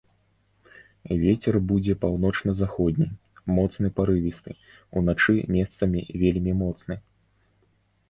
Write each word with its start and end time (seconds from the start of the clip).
Вецер 1.23 1.53
будзе 1.71 1.93
паўночна-заходні, 2.05 3.07
моцны 3.59 3.87
парывісты, 4.01 4.51
уначы 5.03 5.33
месцамі 5.61 6.01
вельмі 6.27 6.61
моцны. 6.67 7.03